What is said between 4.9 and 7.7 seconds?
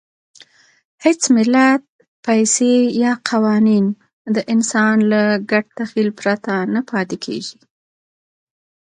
له ګډ تخیل پرته نه پاتې کېږي.